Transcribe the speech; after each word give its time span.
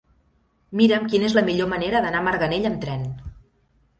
Mira'm 0.79 1.03
quina 1.11 1.27
és 1.27 1.35
la 1.39 1.43
millor 1.51 1.69
manera 1.75 2.01
d'anar 2.05 2.21
a 2.23 2.27
Marganell 2.29 2.65
amb 2.71 2.83
tren. 2.87 3.07